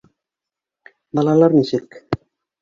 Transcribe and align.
Балалар 1.19 1.55
нисек? 1.59 2.01